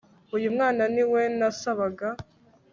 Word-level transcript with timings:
uyu 0.35 0.47
mwana 0.55 0.83
ni 0.93 1.03
we 1.11 1.21
nasabaga 1.37 2.07